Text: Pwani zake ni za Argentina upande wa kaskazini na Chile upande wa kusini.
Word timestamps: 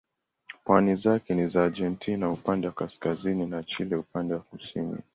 Pwani 0.63 0.95
zake 0.95 1.35
ni 1.35 1.47
za 1.47 1.63
Argentina 1.63 2.31
upande 2.31 2.67
wa 2.67 2.73
kaskazini 2.73 3.45
na 3.45 3.63
Chile 3.63 3.95
upande 3.95 4.33
wa 4.33 4.39
kusini. 4.39 4.97